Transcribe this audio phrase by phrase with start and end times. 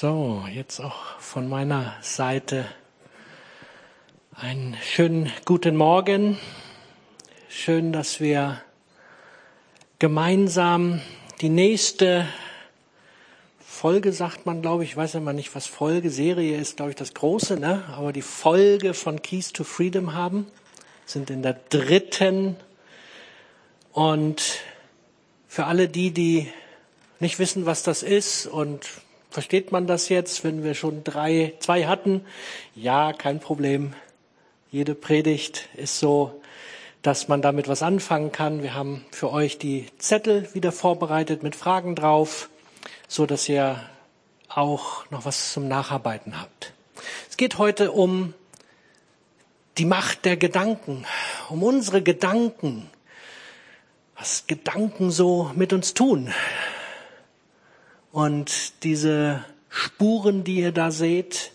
[0.00, 2.66] So, jetzt auch von meiner Seite
[4.32, 6.38] einen schönen guten Morgen.
[7.48, 8.62] Schön, dass wir
[9.98, 11.00] gemeinsam
[11.40, 12.28] die nächste
[13.58, 16.96] Folge, sagt man, glaube ich, ich weiß immer nicht, was Folge, Serie ist, glaube ich,
[16.96, 17.82] das Große, ne?
[17.90, 20.46] aber die Folge von Keys to Freedom haben,
[21.06, 22.54] sind in der dritten.
[23.90, 24.60] Und
[25.48, 26.46] für alle die, die
[27.18, 28.86] nicht wissen, was das ist und
[29.30, 32.24] versteht man das jetzt, wenn wir schon drei, zwei hatten?
[32.74, 33.94] Ja, kein Problem.
[34.70, 36.40] Jede Predigt ist so,
[37.02, 38.62] dass man damit was anfangen kann.
[38.62, 42.50] Wir haben für euch die Zettel wieder vorbereitet mit Fragen drauf,
[43.06, 43.80] so dass ihr
[44.48, 46.72] auch noch was zum Nacharbeiten habt.
[47.30, 48.34] Es geht heute um
[49.78, 51.06] die Macht der Gedanken,
[51.48, 52.90] um unsere Gedanken,
[54.18, 56.32] was Gedanken so mit uns tun.
[58.12, 61.52] Und diese Spuren, die ihr da seht,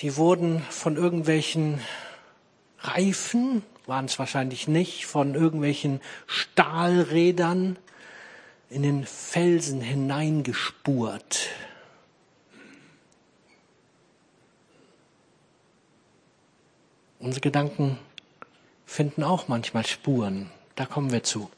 [0.00, 1.80] die wurden von irgendwelchen
[2.78, 7.76] Reifen, waren es wahrscheinlich nicht, von irgendwelchen Stahlrädern
[8.70, 11.48] in den Felsen hineingespurt.
[17.18, 17.98] Unsere Gedanken
[18.86, 20.50] finden auch manchmal Spuren.
[20.76, 21.50] Da kommen wir zu.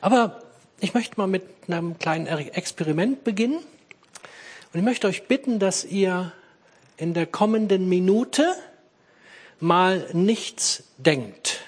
[0.00, 0.40] Aber
[0.82, 3.58] ich möchte mal mit einem kleinen Experiment beginnen.
[3.58, 6.32] Und ich möchte euch bitten, dass ihr
[6.96, 8.52] in der kommenden Minute
[9.60, 11.60] mal nichts denkt.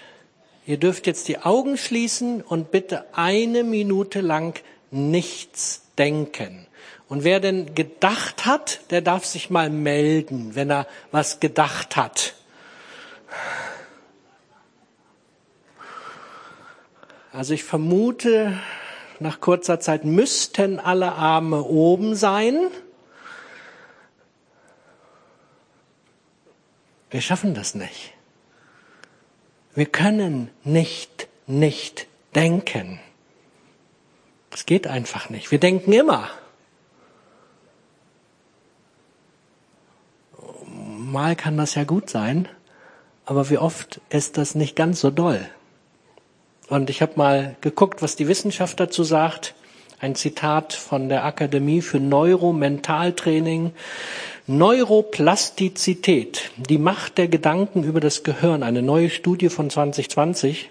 [0.66, 6.66] Ihr dürft jetzt die Augen schließen und bitte eine Minute lang nichts denken.
[7.08, 12.34] Und wer denn gedacht hat, der darf sich mal melden, wenn er was gedacht hat.
[17.32, 18.58] Also ich vermute,
[19.20, 22.58] nach kurzer Zeit müssten alle Arme oben sein.
[27.10, 28.12] Wir schaffen das nicht.
[29.74, 33.00] Wir können nicht nicht denken.
[34.50, 35.50] Es geht einfach nicht.
[35.50, 36.30] Wir denken immer.
[40.66, 42.48] Mal kann das ja gut sein,
[43.24, 45.48] aber wie oft ist das nicht ganz so doll.
[46.68, 49.54] Und ich habe mal geguckt, was die Wissenschaft dazu sagt.
[50.00, 53.72] Ein Zitat von der Akademie für Neuromentaltraining.
[54.46, 60.70] Neuroplastizität, die Macht der Gedanken über das Gehirn, eine neue Studie von 2020,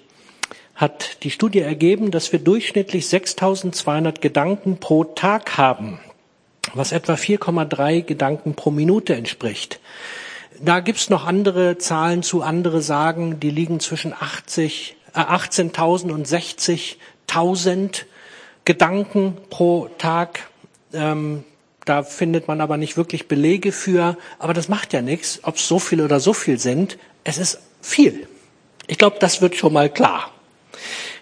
[0.75, 5.99] hat die Studie ergeben, dass wir durchschnittlich 6200 Gedanken pro Tag haben,
[6.75, 9.79] was etwa 4,3 Gedanken pro Minute entspricht.
[10.61, 18.03] Da gibt's noch andere Zahlen zu, andere sagen, die liegen zwischen 80 18.000 und 60.000
[18.65, 20.47] Gedanken pro Tag.
[20.93, 21.43] Ähm,
[21.85, 24.17] da findet man aber nicht wirklich Belege für.
[24.39, 26.97] Aber das macht ja nichts, ob es so viel oder so viel sind.
[27.23, 28.27] Es ist viel.
[28.87, 30.31] Ich glaube, das wird schon mal klar.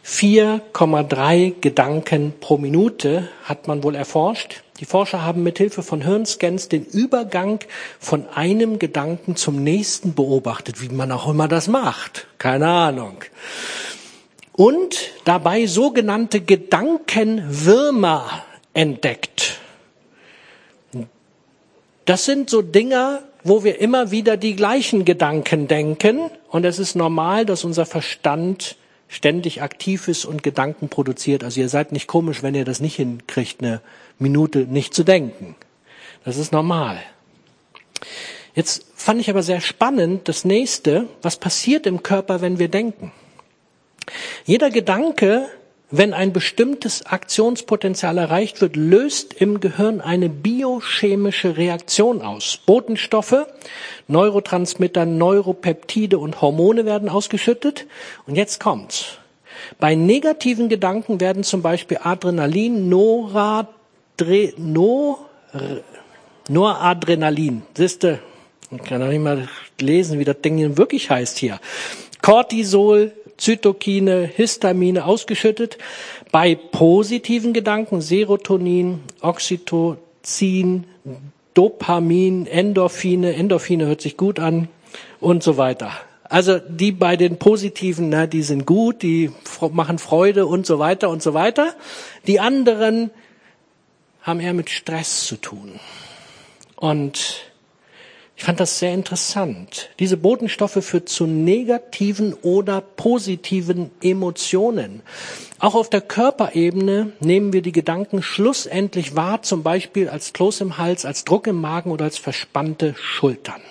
[0.06, 4.64] 4,3 Gedanken pro Minute hat man wohl erforscht.
[4.82, 7.60] Die Forscher haben mithilfe von Hirnscans den Übergang
[8.00, 12.26] von einem Gedanken zum nächsten beobachtet, wie man auch immer das macht.
[12.40, 13.18] Keine Ahnung.
[14.54, 18.44] Und dabei sogenannte Gedankenwürmer
[18.74, 19.60] entdeckt.
[22.06, 26.32] Das sind so Dinger, wo wir immer wieder die gleichen Gedanken denken.
[26.50, 28.78] Und es ist normal, dass unser Verstand
[29.12, 31.44] ständig aktiv ist und Gedanken produziert.
[31.44, 33.82] Also ihr seid nicht komisch, wenn ihr das nicht hinkriegt, eine
[34.18, 35.56] Minute nicht zu denken.
[36.24, 36.98] Das ist normal.
[38.56, 43.12] Jetzt fand ich aber sehr spannend das nächste, was passiert im Körper, wenn wir denken.
[44.46, 45.48] Jeder Gedanke,
[45.92, 52.60] wenn ein bestimmtes Aktionspotenzial erreicht wird, löst im Gehirn eine biochemische Reaktion aus.
[52.66, 53.46] Botenstoffe,
[54.08, 57.88] Neurotransmitter, Neuropeptide und Hormone werden ausgeschüttet.
[58.26, 59.18] Und jetzt kommt's.
[59.80, 65.20] Bei negativen Gedanken werden zum Beispiel Adrenalin, Noradre, no,
[66.48, 68.20] Noradrenalin, siehste,
[68.72, 69.50] ich kann doch nicht mal
[69.80, 71.60] lesen, wie das Ding wirklich heißt hier.
[72.22, 73.12] Cortisol,
[73.42, 75.80] Zytokine, Histamine ausgeschüttet.
[76.32, 80.86] Bei positiven Gedanken Serotonin, Oxytocin,
[81.56, 84.68] Dopamin, Endorphine, Endorphine hört sich gut an
[85.20, 85.92] und so weiter.
[86.24, 89.32] Also die bei den positiven, na, die sind gut, die
[89.72, 91.74] machen Freude und so weiter und so weiter.
[92.28, 93.10] Die anderen
[94.22, 95.80] haben eher mit Stress zu tun.
[96.76, 97.51] Und
[98.42, 99.92] Ich fand das sehr interessant.
[100.00, 105.04] Diese Botenstoffe führen zu negativen oder positiven Emotionen.
[105.60, 110.80] Auch auf der Körperebene nehmen wir die Gedanken schlussendlich wahr, zum Beispiel als Kloß im
[110.80, 113.62] Hals, als Druck im Magen oder als verspannte Schultern.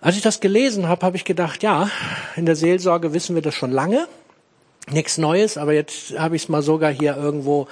[0.00, 1.90] Als ich das gelesen habe, habe ich gedacht, ja,
[2.36, 4.06] in der Seelsorge wissen wir das schon lange.
[4.88, 7.66] Nichts Neues, aber jetzt habe ich es mal sogar hier irgendwo,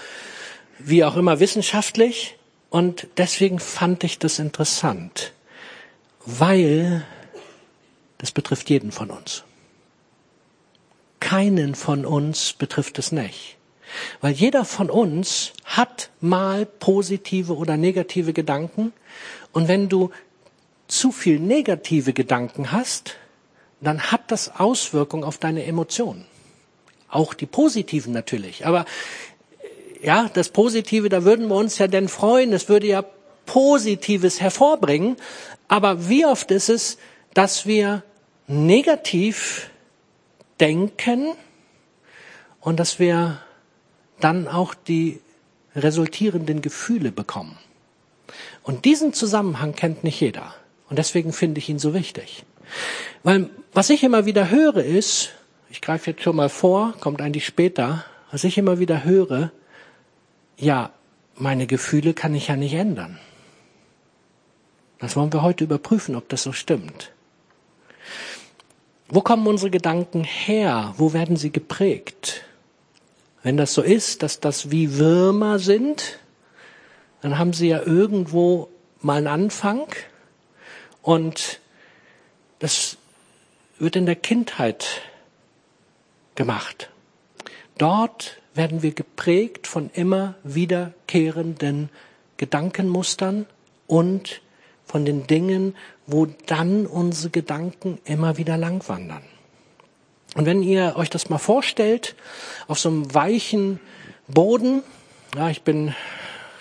[0.80, 2.34] wie auch immer, wissenschaftlich.
[2.74, 5.32] Und deswegen fand ich das interessant,
[6.26, 7.06] weil
[8.18, 9.44] das betrifft jeden von uns.
[11.20, 13.58] Keinen von uns betrifft es nicht.
[14.20, 18.92] Weil jeder von uns hat mal positive oder negative Gedanken.
[19.52, 20.10] Und wenn du
[20.88, 23.14] zu viel negative Gedanken hast,
[23.82, 26.26] dann hat das Auswirkungen auf deine Emotionen.
[27.08, 28.66] Auch die positiven natürlich.
[28.66, 28.84] Aber
[30.04, 33.04] ja, das Positive, da würden wir uns ja denn freuen, es würde ja
[33.46, 35.16] Positives hervorbringen.
[35.66, 36.98] Aber wie oft ist es,
[37.32, 38.02] dass wir
[38.46, 39.70] negativ
[40.60, 41.34] denken
[42.60, 43.38] und dass wir
[44.20, 45.20] dann auch die
[45.74, 47.58] resultierenden Gefühle bekommen.
[48.62, 50.54] Und diesen Zusammenhang kennt nicht jeder.
[50.88, 52.44] Und deswegen finde ich ihn so wichtig.
[53.22, 55.30] Weil was ich immer wieder höre ist,
[55.70, 59.50] ich greife jetzt schon mal vor, kommt eigentlich später, was ich immer wieder höre,
[60.56, 60.90] ja,
[61.36, 63.18] meine Gefühle kann ich ja nicht ändern.
[64.98, 67.12] Das wollen wir heute überprüfen, ob das so stimmt.
[69.08, 70.94] Wo kommen unsere Gedanken her?
[70.96, 72.44] Wo werden sie geprägt?
[73.42, 76.18] Wenn das so ist, dass das wie Würmer sind,
[77.20, 78.68] dann haben sie ja irgendwo
[79.02, 79.86] mal einen Anfang
[81.02, 81.60] und
[82.58, 82.96] das
[83.78, 85.02] wird in der Kindheit
[86.34, 86.90] gemacht.
[87.76, 91.90] Dort werden wir geprägt von immer wiederkehrenden
[92.36, 93.46] Gedankenmustern
[93.86, 94.40] und
[94.84, 95.74] von den Dingen,
[96.06, 99.22] wo dann unsere Gedanken immer wieder langwandern.
[100.34, 102.16] Und wenn ihr euch das mal vorstellt,
[102.66, 103.80] auf so einem weichen
[104.28, 104.82] Boden,
[105.36, 105.94] ja, ich bin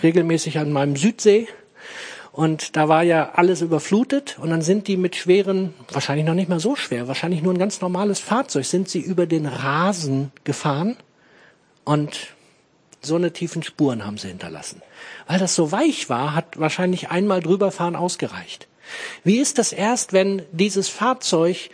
[0.01, 1.47] regelmäßig an meinem Südsee
[2.31, 6.49] und da war ja alles überflutet und dann sind die mit schweren, wahrscheinlich noch nicht
[6.49, 10.97] mal so schwer, wahrscheinlich nur ein ganz normales Fahrzeug, sind sie über den Rasen gefahren
[11.83, 12.33] und
[13.01, 14.81] so eine tiefen Spuren haben sie hinterlassen.
[15.27, 18.67] Weil das so weich war, hat wahrscheinlich einmal drüberfahren ausgereicht.
[19.23, 21.69] Wie ist das erst, wenn dieses Fahrzeug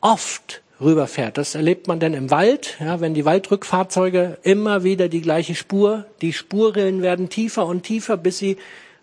[0.00, 1.38] oft rüberfährt?
[1.38, 6.06] Das erlebt man denn im Wald, ja, wenn die Waldrückfahrzeuge immer wieder die gleiche Spur,
[6.20, 8.56] die Spurrillen werden tiefer und tiefer, bis sie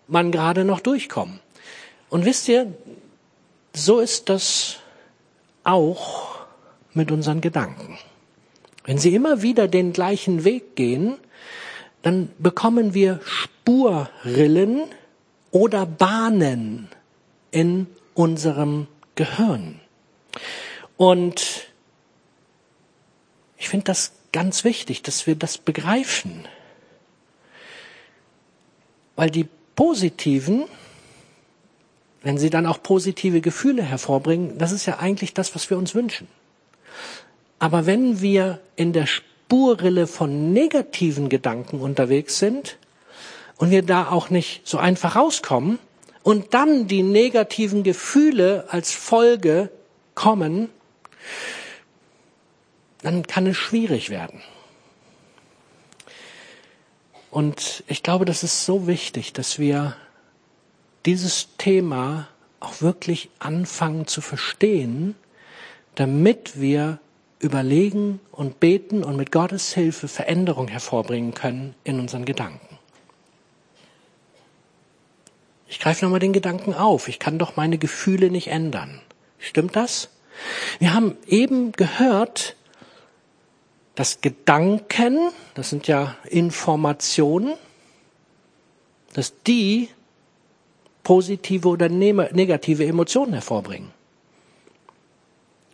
[0.06, 1.40] man gerade noch durchkommen.
[2.10, 2.72] Und wisst ihr,
[3.72, 4.76] so ist das
[5.64, 6.38] auch
[6.92, 7.98] mit unseren Gedanken.
[8.84, 11.16] Wenn sie immer wieder den gleichen Weg gehen,
[12.02, 14.84] dann bekommen wir Spurrillen
[15.50, 16.88] oder Bahnen
[17.50, 19.80] in unserem Gehirn.
[20.96, 21.68] Und
[23.56, 26.46] ich finde das ganz wichtig, dass wir das begreifen.
[29.16, 30.64] Weil die positiven,
[32.22, 35.94] wenn sie dann auch positive Gefühle hervorbringen, das ist ja eigentlich das, was wir uns
[35.94, 36.28] wünschen.
[37.58, 42.78] Aber wenn wir in der Spurrille von negativen Gedanken unterwegs sind
[43.56, 45.78] und wir da auch nicht so einfach rauskommen
[46.22, 49.70] und dann die negativen Gefühle als Folge
[50.14, 50.68] kommen,
[53.02, 54.42] dann kann es schwierig werden.
[57.30, 59.96] Und ich glaube, das ist so wichtig, dass wir
[61.04, 62.28] dieses Thema
[62.60, 65.16] auch wirklich anfangen zu verstehen,
[65.96, 66.98] damit wir
[67.44, 72.78] überlegen und beten und mit Gottes Hilfe Veränderung hervorbringen können in unseren Gedanken.
[75.68, 77.08] Ich greife nochmal den Gedanken auf.
[77.08, 79.00] Ich kann doch meine Gefühle nicht ändern.
[79.38, 80.08] Stimmt das?
[80.78, 82.56] Wir haben eben gehört,
[83.94, 87.54] dass Gedanken, das sind ja Informationen,
[89.12, 89.88] dass die
[91.02, 93.92] positive oder negative Emotionen hervorbringen.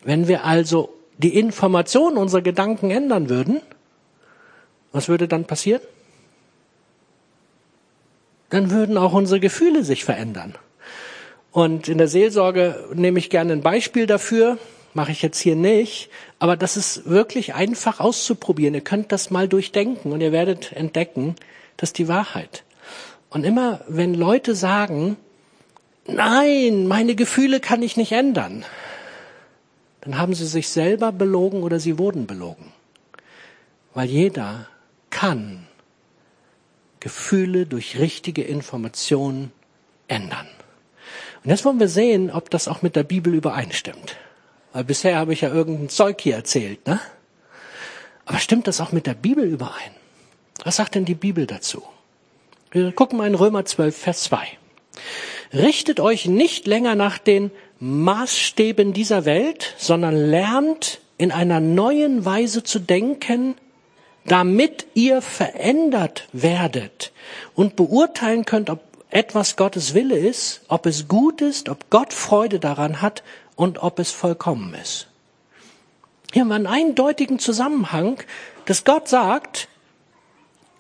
[0.02, 3.60] Wenn wir also die Information unserer Gedanken ändern würden,
[4.92, 5.82] was würde dann passieren?
[8.48, 10.54] Dann würden auch unsere Gefühle sich verändern.
[11.52, 14.58] Und in der Seelsorge nehme ich gerne ein Beispiel dafür,
[14.94, 18.74] mache ich jetzt hier nicht, aber das ist wirklich einfach auszuprobieren.
[18.74, 21.36] Ihr könnt das mal durchdenken und ihr werdet entdecken,
[21.76, 22.64] das ist die Wahrheit.
[23.28, 25.16] Und immer wenn Leute sagen,
[26.06, 28.64] nein, meine Gefühle kann ich nicht ändern,
[30.00, 32.72] dann haben sie sich selber belogen oder sie wurden belogen.
[33.94, 34.66] Weil jeder
[35.10, 35.66] kann
[37.00, 39.52] Gefühle durch richtige Informationen
[40.08, 40.46] ändern.
[41.42, 44.16] Und jetzt wollen wir sehen, ob das auch mit der Bibel übereinstimmt.
[44.72, 47.00] Weil bisher habe ich ja irgendein Zeug hier erzählt, ne?
[48.26, 49.90] Aber stimmt das auch mit der Bibel überein?
[50.62, 51.82] Was sagt denn die Bibel dazu?
[52.70, 54.46] Wir gucken mal in Römer 12, Vers 2.
[55.52, 57.50] Richtet euch nicht länger nach den
[57.80, 63.56] Maßstäben dieser Welt, sondern lernt in einer neuen Weise zu denken,
[64.26, 67.12] damit ihr verändert werdet
[67.54, 72.60] und beurteilen könnt, ob etwas Gottes Wille ist, ob es gut ist, ob Gott Freude
[72.60, 73.22] daran hat
[73.56, 75.08] und ob es vollkommen ist.
[76.32, 78.18] Hier haben wir einen eindeutigen Zusammenhang,
[78.66, 79.68] dass Gott sagt,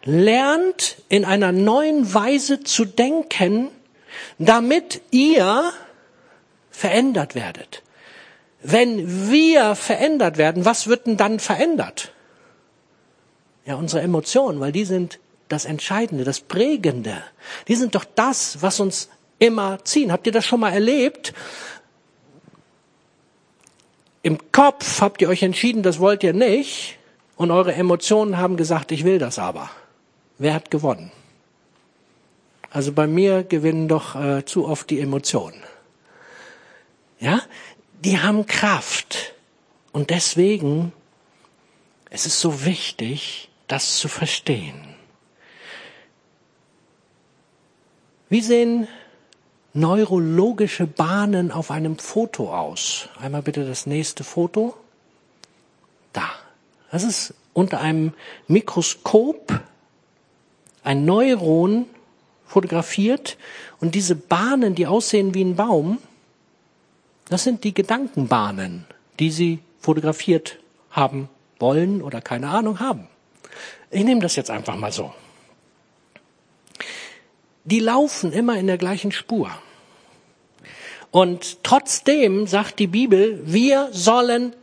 [0.04, 3.68] lernt in einer neuen Weise zu denken,
[4.38, 5.72] damit ihr
[6.70, 7.82] verändert werdet.
[8.62, 12.12] Wenn wir verändert werden, was wird denn dann verändert?
[13.64, 17.22] Ja, unsere Emotionen, weil die sind das Entscheidende, das Prägende.
[17.68, 19.08] Die sind doch das, was uns
[19.38, 20.12] immer ziehen.
[20.12, 21.32] Habt ihr das schon mal erlebt?
[24.22, 26.98] Im Kopf habt ihr euch entschieden, das wollt ihr nicht,
[27.36, 29.70] und eure Emotionen haben gesagt, ich will das aber.
[30.36, 31.10] Wer hat gewonnen?
[32.70, 35.60] Also bei mir gewinnen doch äh, zu oft die Emotionen.
[37.20, 37.42] Ja,
[38.02, 39.34] die haben Kraft.
[39.92, 40.92] Und deswegen,
[42.08, 44.94] es ist so wichtig, das zu verstehen.
[48.30, 48.88] Wie sehen
[49.74, 53.08] neurologische Bahnen auf einem Foto aus?
[53.20, 54.76] Einmal bitte das nächste Foto.
[56.12, 56.28] Da.
[56.90, 58.14] Das ist unter einem
[58.48, 59.60] Mikroskop
[60.82, 61.86] ein Neuron
[62.46, 63.36] fotografiert
[63.80, 65.98] und diese Bahnen, die aussehen wie ein Baum,
[67.30, 68.84] das sind die Gedankenbahnen,
[69.18, 70.58] die sie fotografiert
[70.90, 73.08] haben wollen oder keine Ahnung haben.
[73.90, 75.14] Ich nehme das jetzt einfach mal so.
[77.64, 79.50] Die laufen immer in der gleichen Spur.
[81.10, 84.54] Und trotzdem sagt die Bibel, wir sollen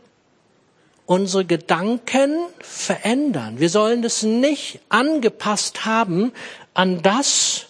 [1.06, 3.60] unsere Gedanken verändern.
[3.60, 6.32] Wir sollen es nicht angepasst haben
[6.74, 7.66] an das,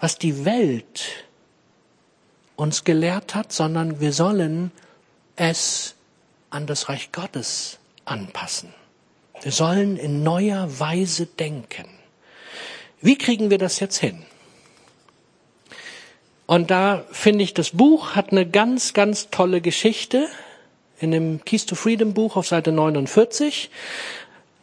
[0.00, 1.23] was die Welt
[2.56, 4.70] uns gelehrt hat, sondern wir sollen
[5.36, 5.94] es
[6.50, 8.72] an das Reich Gottes anpassen.
[9.42, 11.86] Wir sollen in neuer Weise denken.
[13.00, 14.24] Wie kriegen wir das jetzt hin?
[16.46, 20.28] Und da finde ich, das Buch hat eine ganz, ganz tolle Geschichte.
[21.00, 23.70] In dem Keys to Freedom Buch auf Seite 49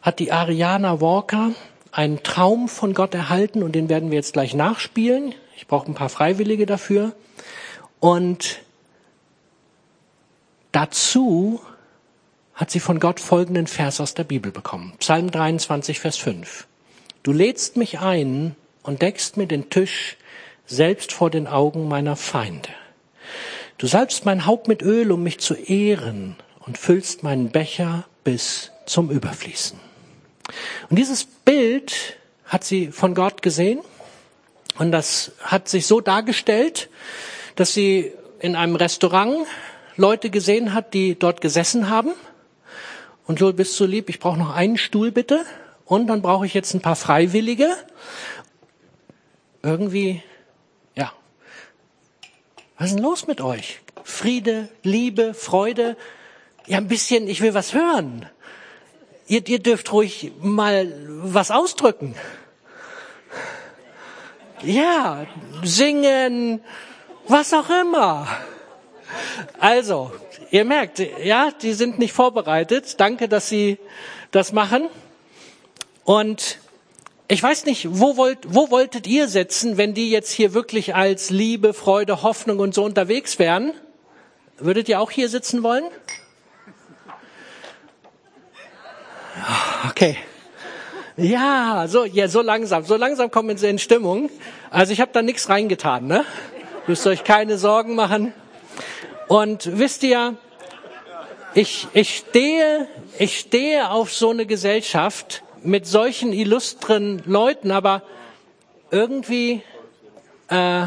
[0.00, 1.52] hat die Ariana Walker
[1.90, 5.34] einen Traum von Gott erhalten und den werden wir jetzt gleich nachspielen.
[5.56, 7.12] Ich brauche ein paar Freiwillige dafür.
[8.02, 8.58] Und
[10.72, 11.60] dazu
[12.52, 14.94] hat sie von Gott folgenden Vers aus der Bibel bekommen.
[14.98, 16.66] Psalm 23, Vers 5.
[17.22, 20.16] Du lädst mich ein und deckst mir den Tisch
[20.66, 22.70] selbst vor den Augen meiner Feinde.
[23.78, 26.34] Du salbst mein Haupt mit Öl, um mich zu ehren
[26.66, 29.78] und füllst meinen Becher bis zum Überfließen.
[30.90, 32.16] Und dieses Bild
[32.46, 33.78] hat sie von Gott gesehen
[34.76, 36.88] und das hat sich so dargestellt,
[37.56, 39.46] dass sie in einem Restaurant
[39.96, 42.12] Leute gesehen hat, die dort gesessen haben.
[43.26, 45.44] Und Joel, bist du lieb, ich brauche noch einen Stuhl bitte.
[45.84, 47.76] Und dann brauche ich jetzt ein paar Freiwillige.
[49.62, 50.22] Irgendwie,
[50.94, 51.12] ja.
[52.78, 53.80] Was ist denn los mit euch?
[54.02, 55.96] Friede, Liebe, Freude.
[56.66, 58.26] Ja, ein bisschen, ich will was hören.
[59.26, 62.14] Ihr, ihr dürft ruhig mal was ausdrücken.
[64.62, 65.26] Ja,
[65.62, 66.60] singen,
[67.28, 68.26] was auch immer.
[69.58, 70.12] Also,
[70.50, 73.00] ihr merkt, ja, die sind nicht vorbereitet.
[73.00, 73.78] Danke, dass Sie
[74.30, 74.88] das machen.
[76.04, 76.58] Und
[77.28, 81.30] ich weiß nicht, wo, wollt, wo wolltet ihr sitzen, wenn die jetzt hier wirklich als
[81.30, 83.72] Liebe, Freude, Hoffnung und so unterwegs wären?
[84.58, 85.84] Würdet ihr auch hier sitzen wollen?
[89.88, 90.16] Okay.
[91.16, 94.30] Ja, so, ja, so langsam, so langsam kommen sie in Stimmung.
[94.70, 96.24] Also ich habe da nichts reingetan, ne?
[96.88, 98.34] Müsst euch keine Sorgen machen.
[99.28, 100.36] Und wisst ihr,
[101.54, 102.88] ich, ich stehe,
[103.20, 108.02] ich stehe auf so eine Gesellschaft mit solchen illustren Leuten, aber
[108.90, 109.62] irgendwie,
[110.48, 110.82] äh,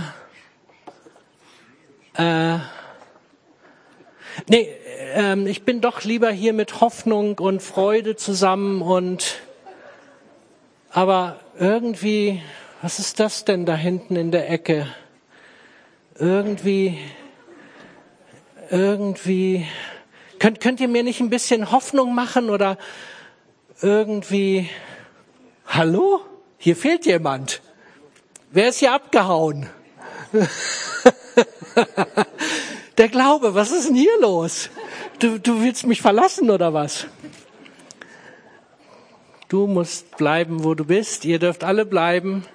[2.15, 2.57] äh,
[4.49, 4.69] nee,
[5.13, 9.37] äh, ich bin doch lieber hier mit Hoffnung und Freude zusammen und,
[10.91, 12.41] aber irgendwie,
[12.81, 14.87] was ist das denn da hinten in der Ecke?
[16.17, 16.97] Irgendwie,
[18.69, 19.65] irgendwie,
[20.39, 22.77] könnt, könnt ihr mir nicht ein bisschen Hoffnung machen oder
[23.81, 24.69] irgendwie,
[25.67, 26.21] hallo?
[26.57, 27.61] Hier fehlt jemand.
[28.51, 29.69] Wer ist hier abgehauen?
[32.97, 34.69] Der Glaube, was ist denn hier los?
[35.19, 37.07] Du, du willst mich verlassen oder was?
[39.49, 41.25] Du musst bleiben, wo du bist.
[41.25, 42.45] Ihr dürft alle bleiben.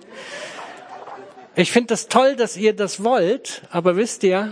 [1.61, 4.50] Ich finde das toll, dass ihr das wollt, aber wisst ihr,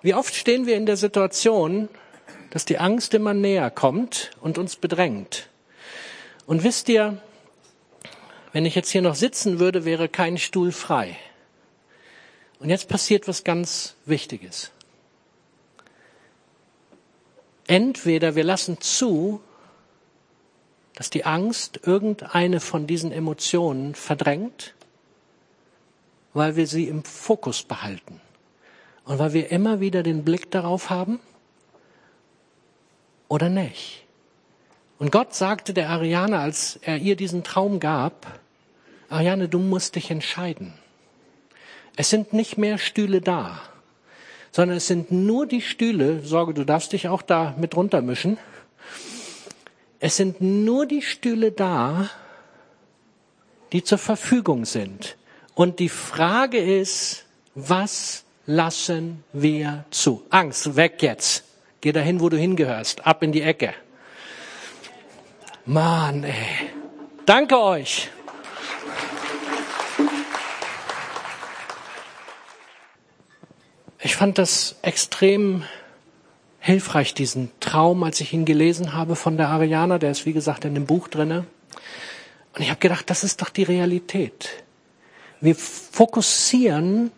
[0.00, 1.88] wie oft stehen wir in der Situation,
[2.50, 5.48] dass die Angst immer näher kommt und uns bedrängt.
[6.46, 7.20] Und wisst ihr,
[8.52, 11.16] wenn ich jetzt hier noch sitzen würde, wäre kein Stuhl frei.
[12.60, 14.70] Und jetzt passiert was ganz Wichtiges.
[17.66, 19.40] Entweder wir lassen zu,
[20.94, 24.74] dass die Angst irgendeine von diesen Emotionen verdrängt,
[26.38, 28.20] weil wir sie im Fokus behalten
[29.04, 31.20] und weil wir immer wieder den Blick darauf haben,
[33.28, 34.06] oder nicht?
[34.98, 38.40] Und Gott sagte der Ariane, als er ihr diesen Traum gab,
[39.10, 40.74] Ariane, du musst dich entscheiden.
[41.96, 43.60] Es sind nicht mehr Stühle da,
[44.50, 48.38] sondern es sind nur die Stühle, Sorge, du darfst dich auch da mit runtermischen.
[50.00, 52.08] Es sind nur die Stühle da,
[53.72, 55.17] die zur Verfügung sind.
[55.58, 57.24] Und die Frage ist,
[57.56, 60.24] was lassen wir zu?
[60.30, 61.42] Angst, weg jetzt.
[61.80, 63.04] Geh dahin, wo du hingehörst.
[63.04, 63.74] Ab in die Ecke.
[65.66, 66.70] Mann, ey.
[67.26, 68.08] Danke euch.
[73.98, 75.64] Ich fand das extrem
[76.60, 79.98] hilfreich, diesen Traum, als ich ihn gelesen habe von der Ariana.
[79.98, 81.46] Der ist, wie gesagt, in dem Buch drinne.
[82.54, 84.62] Und ich habe gedacht, das ist doch die Realität.
[85.40, 87.12] Wir fokussieren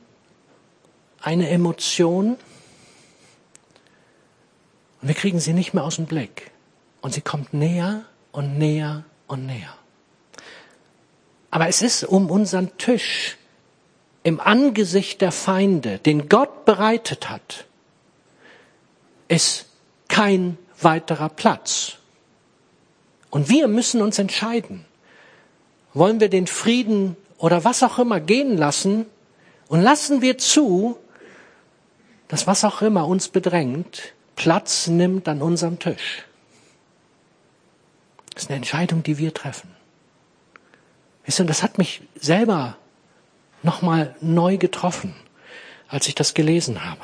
[1.23, 2.37] eine Emotion
[5.01, 6.51] und wir kriegen sie nicht mehr aus dem Blick.
[7.01, 9.75] Und sie kommt näher und näher und näher.
[11.51, 13.37] Aber es ist um unseren Tisch
[14.23, 17.65] im Angesicht der Feinde, den Gott bereitet hat,
[19.29, 19.67] ist
[20.09, 21.95] kein weiterer Platz.
[23.31, 24.85] Und wir müssen uns entscheiden.
[25.95, 29.07] Wollen wir den Frieden oder was auch immer gehen lassen
[29.69, 30.99] und lassen wir zu,
[32.29, 36.25] dass was auch immer uns bedrängt, Platz nimmt an unserem Tisch.
[38.35, 39.71] Das ist eine Entscheidung, die wir treffen.
[41.25, 42.77] Wisst ihr, das hat mich selber
[43.63, 45.15] nochmal neu getroffen,
[45.89, 47.03] als ich das gelesen habe.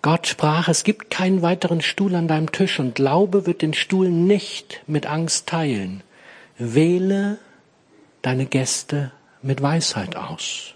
[0.00, 4.08] Gott sprach, es gibt keinen weiteren Stuhl an deinem Tisch und Glaube wird den Stuhl
[4.08, 6.02] nicht mit Angst teilen.
[6.58, 7.38] Wähle
[8.22, 10.74] deine Gäste mit Weisheit aus.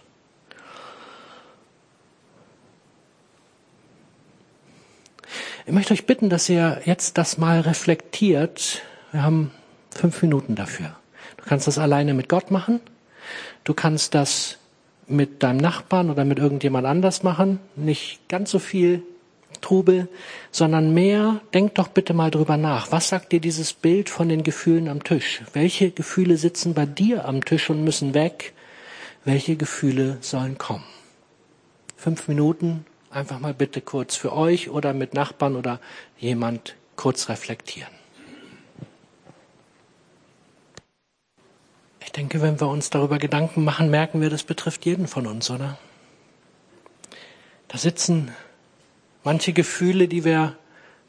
[5.67, 8.83] Ich möchte euch bitten, dass ihr jetzt das mal reflektiert.
[9.13, 9.53] Wir haben
[9.91, 10.97] fünf Minuten dafür.
[11.37, 12.81] Du kannst das alleine mit Gott machen.
[13.65, 14.59] Du kannst das
[15.07, 17.61] mit deinem Nachbarn oder mit irgendjemand anders machen.
[17.77, 19.03] Nicht ganz so viel
[19.63, 20.09] Trubel,
[20.51, 22.93] sondern mehr, denk doch bitte mal drüber nach.
[22.93, 25.41] Was sagt dir dieses Bild von den Gefühlen am Tisch?
[25.55, 28.53] Welche Gefühle sitzen bei dir am Tisch und müssen weg?
[29.25, 30.85] Welche Gefühle sollen kommen?
[31.97, 35.81] Fünf Minuten einfach mal bitte kurz für euch oder mit Nachbarn oder
[36.19, 37.93] jemand kurz reflektieren.
[42.05, 45.51] Ich denke, wenn wir uns darüber Gedanken machen, merken wir, das betrifft jeden von uns,
[45.51, 45.79] oder?
[47.69, 48.33] Da sitzen
[49.25, 50.57] manche Gefühle, die wir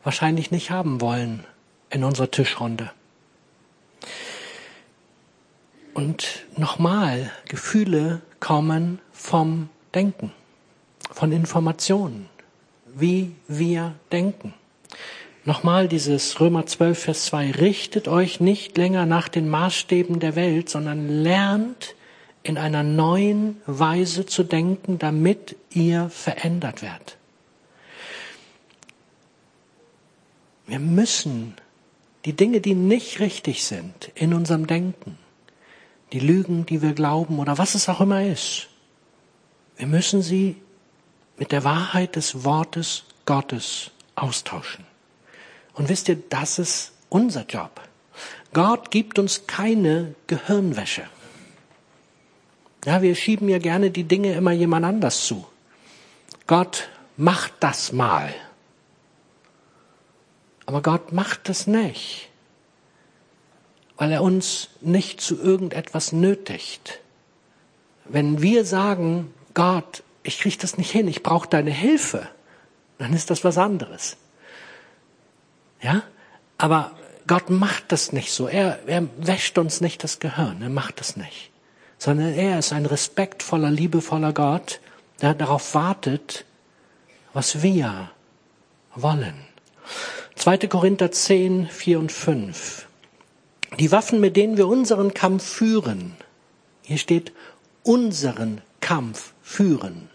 [0.03, 1.45] wahrscheinlich nicht haben wollen
[1.89, 2.91] in unserer Tischrunde.
[5.93, 10.31] Und nochmal, Gefühle kommen vom Denken
[11.13, 12.27] von Informationen,
[12.93, 14.53] wie wir denken.
[15.45, 17.51] Nochmal dieses Römer 12, Vers 2.
[17.51, 21.95] Richtet euch nicht länger nach den Maßstäben der Welt, sondern lernt
[22.43, 27.17] in einer neuen Weise zu denken, damit ihr verändert werdet.
[30.73, 31.53] Wir müssen
[32.25, 35.19] die Dinge, die nicht richtig sind in unserem Denken,
[36.13, 38.69] die Lügen, die wir glauben oder was es auch immer ist,
[39.77, 40.55] wir müssen sie
[41.37, 44.83] mit der Wahrheit des Wortes Gottes austauschen.
[45.75, 47.79] Und wisst ihr, das ist unser Job.
[48.51, 51.03] Gott gibt uns keine Gehirnwäsche.
[52.83, 55.45] Ja, wir schieben ja gerne die Dinge immer jemand anders zu.
[56.47, 58.33] Gott macht das mal.
[60.65, 62.29] Aber Gott macht es nicht,
[63.97, 66.99] weil er uns nicht zu irgendetwas nötigt.
[68.05, 72.27] Wenn wir sagen, Gott, ich kriege das nicht hin, ich brauche deine Hilfe,
[72.97, 74.17] dann ist das was anderes.
[75.81, 76.03] Ja?
[76.57, 76.91] Aber
[77.27, 78.47] Gott macht das nicht so.
[78.47, 80.61] Er, er wäscht uns nicht das Gehirn.
[80.61, 81.51] Er macht das nicht.
[82.03, 84.81] sondern er ist ein respektvoller, liebevoller Gott,
[85.21, 86.43] der darauf wartet,
[87.31, 88.11] was wir
[88.93, 89.45] wollen.
[90.35, 90.57] 2.
[90.67, 92.87] Korinther 10, 4 und 5.
[93.79, 96.15] Die Waffen, mit denen wir unseren Kampf führen,
[96.81, 97.31] hier steht
[97.83, 100.09] unseren Kampf führen,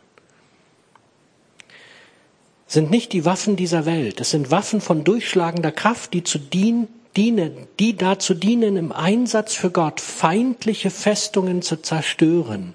[2.67, 4.21] sind nicht die Waffen dieser Welt.
[4.21, 9.55] Es sind Waffen von durchschlagender Kraft, die zu dienen, dienen, die dazu dienen, im Einsatz
[9.55, 12.75] für Gott feindliche Festungen zu zerstören.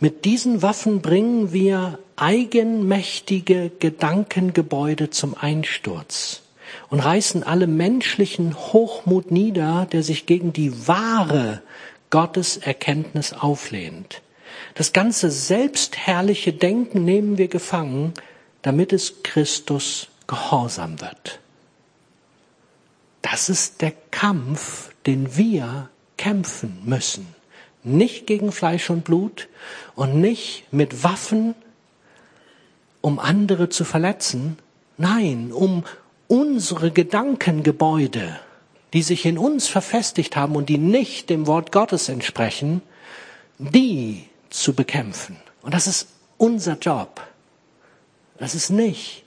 [0.00, 6.42] Mit diesen Waffen bringen wir eigenmächtige Gedankengebäude zum Einsturz
[6.92, 11.62] und reißen alle menschlichen Hochmut nieder, der sich gegen die wahre
[12.10, 14.20] Gotteserkenntnis auflehnt.
[14.74, 18.12] Das ganze selbstherrliche Denken nehmen wir gefangen,
[18.60, 21.40] damit es Christus gehorsam wird.
[23.22, 27.26] Das ist der Kampf, den wir kämpfen müssen.
[27.82, 29.48] Nicht gegen Fleisch und Blut
[29.94, 31.54] und nicht mit Waffen,
[33.00, 34.58] um andere zu verletzen.
[34.98, 35.84] Nein, um
[36.32, 38.40] unsere Gedankengebäude,
[38.94, 42.80] die sich in uns verfestigt haben und die nicht dem Wort Gottes entsprechen,
[43.58, 45.36] die zu bekämpfen.
[45.60, 47.20] Und das ist unser Job.
[48.38, 49.24] Das ist nicht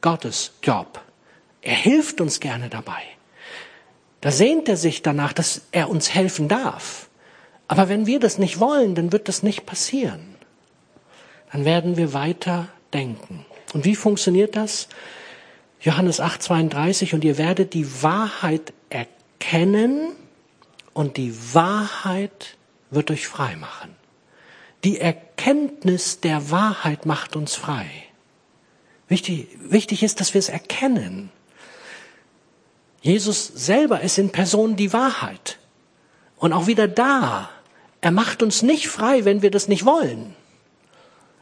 [0.00, 1.00] Gottes Job.
[1.60, 3.02] Er hilft uns gerne dabei.
[4.20, 7.08] Da sehnt er sich danach, dass er uns helfen darf.
[7.66, 10.36] Aber wenn wir das nicht wollen, dann wird das nicht passieren.
[11.50, 13.44] Dann werden wir weiter denken.
[13.72, 14.86] Und wie funktioniert das?
[15.84, 20.12] Johannes 8, 32, und ihr werdet die Wahrheit erkennen
[20.94, 22.56] und die Wahrheit
[22.90, 23.94] wird euch frei machen.
[24.82, 27.86] Die Erkenntnis der Wahrheit macht uns frei.
[29.08, 31.28] Wichtig, wichtig ist, dass wir es erkennen.
[33.02, 35.58] Jesus selber ist in Person die Wahrheit.
[36.38, 37.50] Und auch wieder da,
[38.00, 40.34] er macht uns nicht frei, wenn wir das nicht wollen.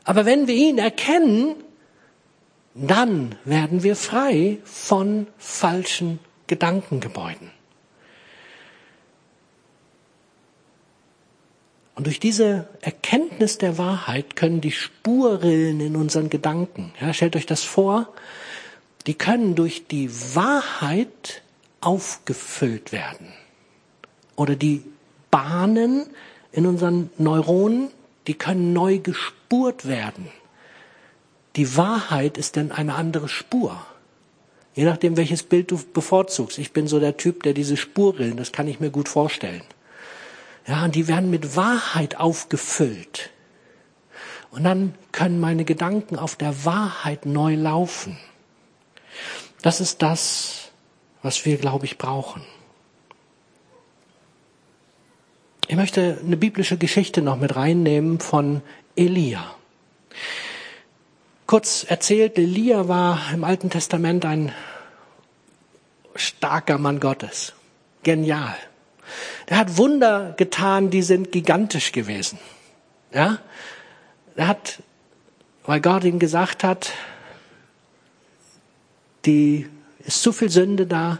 [0.03, 1.55] Aber wenn wir ihn erkennen,
[2.75, 7.51] dann werden wir frei von falschen Gedankengebäuden.
[11.95, 17.47] Und durch diese Erkenntnis der Wahrheit können die Spurrillen in unseren Gedanken, ja, stellt euch
[17.47, 18.09] das vor,
[19.07, 21.43] die können durch die Wahrheit
[21.81, 23.33] aufgefüllt werden.
[24.37, 24.83] Oder die
[25.31, 26.07] Bahnen
[26.53, 27.91] in unseren Neuronen,
[28.27, 30.29] die können neu gespurt werden.
[31.57, 33.85] Die Wahrheit ist dann eine andere Spur.
[34.75, 36.59] Je nachdem, welches Bild du bevorzugst.
[36.59, 39.63] Ich bin so der Typ, der diese Spurrillen, das kann ich mir gut vorstellen.
[40.67, 43.31] Ja, und die werden mit Wahrheit aufgefüllt.
[44.51, 48.19] Und dann können meine Gedanken auf der Wahrheit neu laufen.
[49.61, 50.71] Das ist das,
[51.23, 52.43] was wir, glaube ich, brauchen.
[55.69, 58.63] Ich möchte eine biblische Geschichte noch mit reinnehmen von
[58.97, 59.55] Elia.
[61.47, 64.53] Kurz erzählt, Elia war im Alten Testament ein
[66.15, 67.53] starker Mann Gottes.
[68.03, 68.57] Genial.
[69.49, 72.39] Der hat Wunder getan, die sind gigantisch gewesen.
[73.13, 73.39] Ja?
[74.37, 74.83] Er hat,
[75.65, 76.93] weil Gott ihm gesagt hat,
[79.25, 79.69] die
[80.01, 81.19] ist zu viel Sünde da.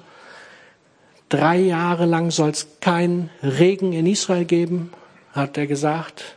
[1.29, 4.93] Drei Jahre lang soll es kein Regen in Israel geben,
[5.33, 6.37] hat er gesagt.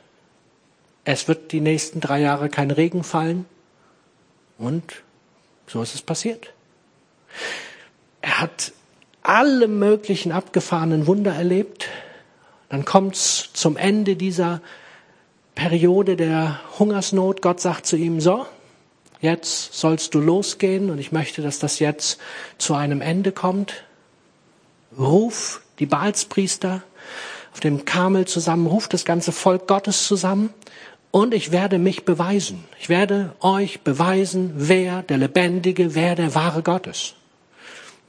[1.03, 3.45] Es wird die nächsten drei Jahre kein Regen fallen.
[4.57, 5.03] Und
[5.67, 6.53] so ist es passiert.
[8.21, 8.71] Er hat
[9.21, 11.87] alle möglichen abgefahrenen Wunder erlebt.
[12.69, 14.61] Dann kommt's zum Ende dieser
[15.55, 17.41] Periode der Hungersnot.
[17.41, 18.45] Gott sagt zu ihm, so,
[19.21, 22.19] jetzt sollst du losgehen und ich möchte, dass das jetzt
[22.57, 23.83] zu einem Ende kommt.
[24.97, 26.83] Ruf die Baalspriester
[27.51, 30.53] auf dem Kamel zusammen, ruf das ganze Volk Gottes zusammen
[31.15, 32.65] und ich werde mich beweisen.
[32.77, 37.15] Ich werde euch beweisen, wer der lebendige, wer der wahre Gott ist.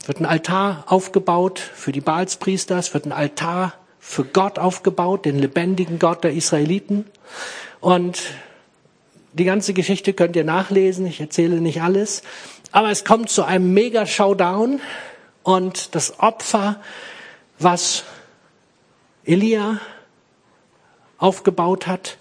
[0.01, 5.25] Es wird ein Altar aufgebaut für die Baalspriester, es wird ein Altar für Gott aufgebaut,
[5.25, 7.05] den lebendigen Gott der Israeliten.
[7.79, 8.21] Und
[9.35, 12.23] die ganze Geschichte könnt ihr nachlesen, ich erzähle nicht alles.
[12.73, 14.81] Aber es kommt zu einem Mega-Showdown
[15.45, 16.83] und das Opfer,
[17.61, 18.03] was
[19.25, 19.79] Elia
[21.19, 22.19] aufgebaut hat,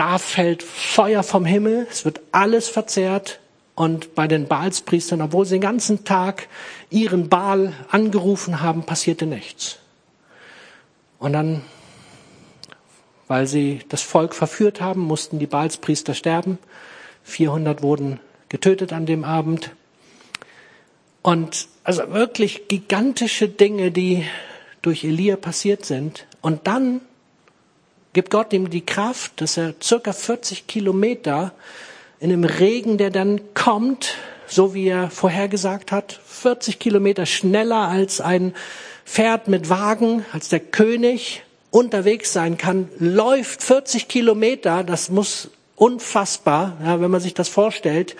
[0.00, 3.38] da fällt Feuer vom Himmel, es wird alles verzehrt
[3.74, 6.48] und bei den Baalspriestern, obwohl sie den ganzen Tag
[6.88, 9.76] ihren Baal angerufen haben, passierte nichts.
[11.18, 11.60] Und dann,
[13.28, 16.58] weil sie das Volk verführt haben, mussten die Baalspriester sterben.
[17.24, 19.70] 400 wurden getötet an dem Abend.
[21.20, 24.24] Und also wirklich gigantische Dinge, die
[24.80, 26.26] durch Elia passiert sind.
[26.40, 27.02] Und dann
[28.12, 31.52] gibt Gott ihm die Kraft, dass er circa 40 Kilometer
[32.18, 34.14] in dem Regen, der dann kommt,
[34.46, 38.54] so wie er vorhergesagt hat, 40 Kilometer schneller als ein
[39.04, 46.76] Pferd mit Wagen, als der König unterwegs sein kann, läuft 40 Kilometer, das muss unfassbar,
[46.84, 48.16] ja, wenn man sich das vorstellt.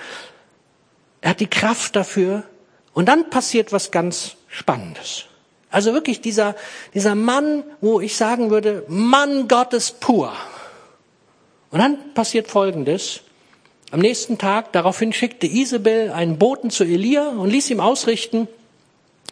[1.20, 2.44] Er hat die Kraft dafür.
[2.92, 5.26] Und dann passiert was ganz Spannendes.
[5.71, 6.57] Also wirklich dieser,
[6.95, 10.33] dieser Mann, wo ich sagen würde, Mann Gottes pur.
[11.71, 13.21] Und dann passiert Folgendes.
[13.93, 18.49] Am nächsten Tag, daraufhin schickte Isabel einen Boten zu Elia und ließ ihm ausrichten,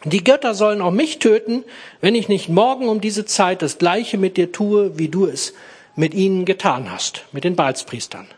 [0.04, 1.64] die Götter sollen auch mich töten,
[2.00, 5.54] wenn ich nicht morgen um diese Zeit das Gleiche mit dir tue, wie du es
[5.96, 8.28] mit ihnen getan hast, mit den Balzpriestern.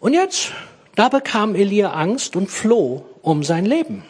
[0.00, 0.52] Und jetzt,
[0.94, 4.04] da bekam Elia Angst und floh um sein Leben.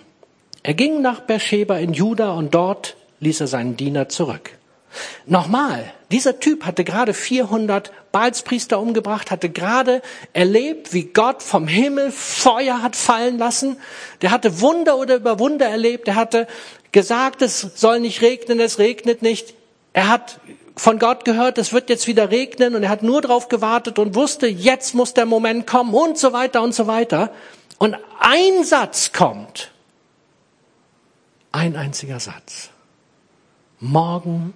[0.64, 4.52] Er ging nach Beersheba in Juda und dort ließ er seinen Diener zurück.
[5.26, 12.12] Nochmal, dieser Typ hatte gerade 400 Balzpriester umgebracht, hatte gerade erlebt, wie Gott vom Himmel
[12.12, 13.76] Feuer hat fallen lassen.
[14.22, 16.06] Der hatte Wunder oder über Wunder erlebt.
[16.06, 16.46] Er hatte
[16.92, 19.54] gesagt, es soll nicht regnen, es regnet nicht.
[19.92, 20.38] Er hat
[20.76, 24.14] von Gott gehört, es wird jetzt wieder regnen und er hat nur darauf gewartet und
[24.14, 27.30] wusste, jetzt muss der Moment kommen und so weiter und so weiter.
[27.78, 29.70] Und ein Satz kommt.
[31.52, 32.70] Ein einziger Satz.
[33.84, 34.54] Morgen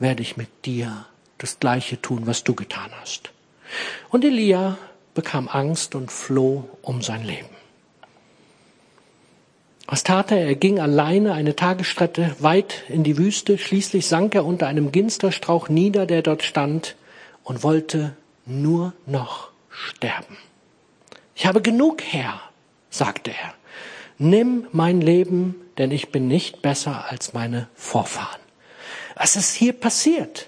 [0.00, 1.06] werde ich mit dir
[1.38, 3.30] das Gleiche tun, was du getan hast.
[4.10, 4.78] Und Elia
[5.14, 7.54] bekam Angst und floh um sein Leben.
[9.86, 10.44] Was tat er?
[10.44, 13.58] Er ging alleine eine Tagesstrecke weit in die Wüste.
[13.58, 16.96] Schließlich sank er unter einem Ginsterstrauch nieder, der dort stand,
[17.44, 20.36] und wollte nur noch sterben.
[21.36, 22.40] Ich habe genug, Herr,
[22.90, 23.54] sagte er.
[24.18, 28.40] Nimm mein Leben, denn ich bin nicht besser als meine Vorfahren.
[29.16, 30.46] Was ist hier passiert?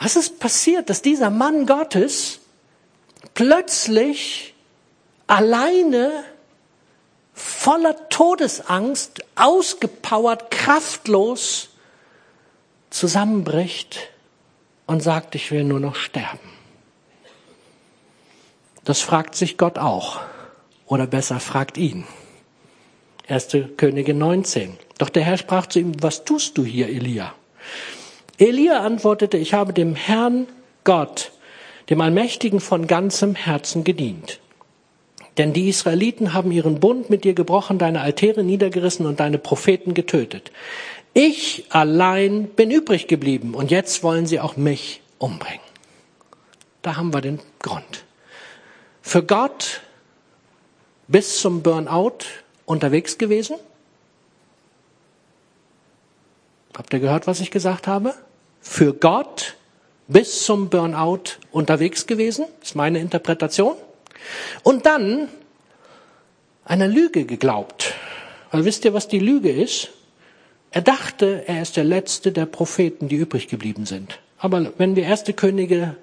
[0.00, 2.40] Was ist passiert, dass dieser Mann Gottes
[3.34, 4.54] plötzlich
[5.26, 6.24] alleine
[7.34, 11.68] voller Todesangst, ausgepowert, kraftlos
[12.88, 13.98] zusammenbricht
[14.86, 16.38] und sagt, ich will nur noch sterben.
[18.84, 20.20] Das fragt sich Gott auch.
[20.86, 22.06] Oder besser fragt ihn.
[23.28, 23.48] 1.
[23.76, 24.78] Könige 19.
[24.96, 27.34] Doch der Herr sprach zu ihm, was tust du hier, Elia?
[28.38, 30.46] Elia antwortete, ich habe dem Herrn
[30.84, 31.32] Gott,
[31.90, 34.40] dem Allmächtigen von ganzem Herzen gedient.
[35.36, 39.92] Denn die Israeliten haben ihren Bund mit dir gebrochen, deine Altäre niedergerissen und deine Propheten
[39.92, 40.50] getötet.
[41.12, 45.60] Ich allein bin übrig geblieben und jetzt wollen sie auch mich umbringen.
[46.82, 48.04] Da haben wir den Grund.
[49.02, 49.82] Für Gott
[51.06, 52.18] bis zum Burnout
[52.68, 53.56] unterwegs gewesen.
[56.76, 58.14] Habt ihr gehört, was ich gesagt habe?
[58.60, 59.56] für Gott
[60.08, 63.74] bis zum Burnout unterwegs gewesen, ist meine Interpretation.
[64.62, 65.28] Und dann
[66.64, 67.94] einer Lüge geglaubt.
[68.50, 69.90] Weil wisst ihr, was die Lüge ist?
[70.70, 74.18] Er dachte, er ist der letzte der Propheten, die übrig geblieben sind.
[74.38, 75.24] Aber wenn wir 1.
[75.34, 75.96] Könige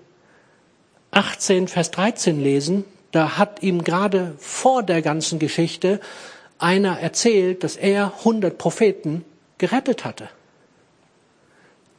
[1.12, 6.00] 18, Vers 13 lesen, da hat ihm gerade vor der ganzen Geschichte
[6.60, 9.26] einer erzählt, dass er 100 Propheten
[9.58, 10.30] gerettet hatte.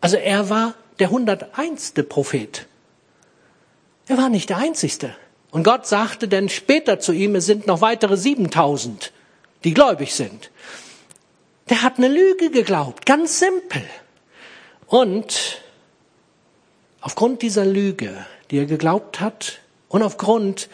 [0.01, 1.95] Also er war der 101.
[2.09, 2.67] Prophet.
[4.09, 5.15] Er war nicht der Einzigste.
[5.51, 9.13] Und Gott sagte denn später zu ihm, es sind noch weitere 7000,
[9.65, 10.51] die gläubig sind.
[11.71, 13.83] Der hat eine Lüge geglaubt, ganz simpel.
[14.87, 15.61] Und
[17.01, 20.69] aufgrund dieser Lüge, die er geglaubt hat, und aufgrund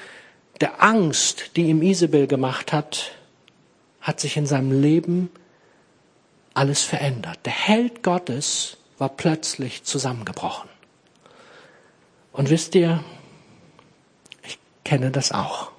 [0.60, 3.12] der Angst, die ihm Isabel gemacht hat,
[4.02, 5.30] hat sich in seinem Leben
[6.54, 7.38] alles verändert.
[7.44, 10.68] Der Held Gottes war plötzlich zusammengebrochen.
[12.32, 13.02] Und wisst ihr,
[14.42, 15.70] ich kenne das auch.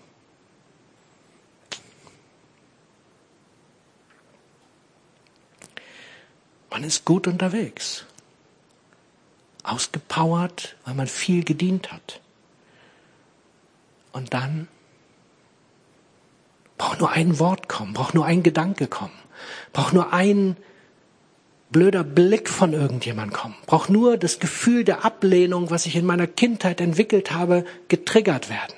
[6.69, 8.05] Man ist gut unterwegs,
[9.63, 12.19] ausgepowert, weil man viel gedient hat.
[14.11, 14.67] Und dann
[16.83, 19.17] braucht nur ein Wort kommen, braucht nur ein Gedanke kommen,
[19.71, 20.57] braucht nur ein
[21.69, 23.55] blöder Blick von irgendjemand kommen.
[23.67, 28.75] Braucht nur das Gefühl der Ablehnung, was ich in meiner Kindheit entwickelt habe, getriggert werden.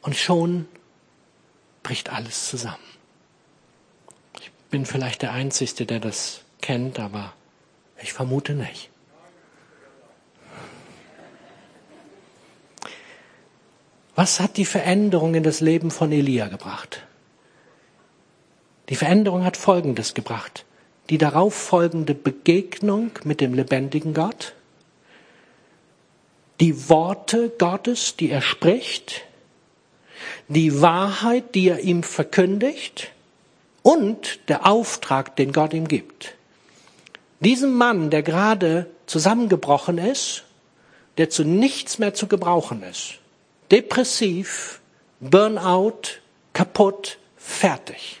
[0.00, 0.66] Und schon
[1.82, 2.76] bricht alles zusammen.
[4.40, 7.34] Ich bin vielleicht der Einzige, der das kennt, aber
[8.02, 8.88] ich vermute nicht.
[14.22, 17.02] Was hat die Veränderung in das Leben von Elia gebracht?
[18.88, 20.64] Die Veränderung hat Folgendes gebracht.
[21.10, 24.54] Die darauf folgende Begegnung mit dem lebendigen Gott,
[26.60, 29.22] die Worte Gottes, die er spricht,
[30.46, 33.10] die Wahrheit, die er ihm verkündigt.
[33.82, 36.36] Und der Auftrag, den Gott ihm gibt.
[37.40, 40.44] Diesem Mann, der gerade zusammengebrochen ist,
[41.18, 43.18] der zu nichts mehr zu gebrauchen ist,
[43.72, 44.80] depressiv,
[45.20, 46.20] Burnout,
[46.52, 48.20] kaputt, fertig.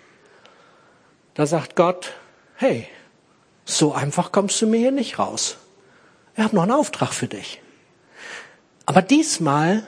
[1.34, 2.12] Da sagt Gott,
[2.56, 2.88] hey,
[3.64, 5.56] so einfach kommst du mir hier nicht raus.
[6.36, 7.60] Ich habe noch einen Auftrag für dich.
[8.86, 9.86] Aber diesmal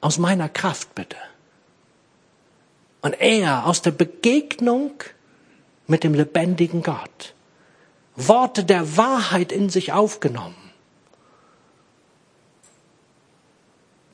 [0.00, 1.16] aus meiner Kraft bitte.
[3.00, 4.92] Und er aus der Begegnung
[5.86, 7.34] mit dem lebendigen Gott.
[8.16, 10.59] Worte der Wahrheit in sich aufgenommen.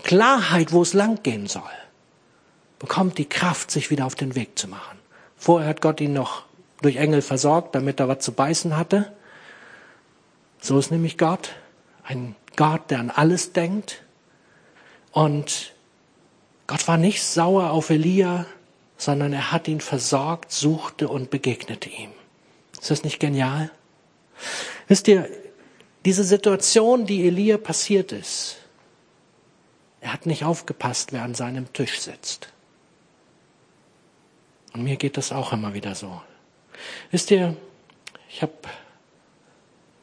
[0.06, 1.62] Klarheit, wo es lang gehen soll.
[2.78, 5.00] Bekommt die Kraft, sich wieder auf den Weg zu machen.
[5.36, 6.44] Vorher hat Gott ihn noch
[6.80, 9.12] durch Engel versorgt, damit er was zu beißen hatte.
[10.60, 11.56] So ist nämlich Gott.
[12.04, 14.04] Ein Gott, der an alles denkt.
[15.10, 15.74] Und
[16.68, 18.46] Gott war nicht sauer auf Elia,
[18.96, 22.12] sondern er hat ihn versorgt, suchte und begegnete ihm.
[22.80, 23.72] Ist das nicht genial?
[24.86, 25.28] Wisst ihr,
[26.04, 28.58] diese Situation, die Elia passiert ist,
[30.06, 32.48] er hat nicht aufgepasst, wer an seinem Tisch sitzt.
[34.72, 36.22] Und mir geht das auch immer wieder so.
[37.10, 37.56] Wisst ihr,
[38.28, 38.52] ich habe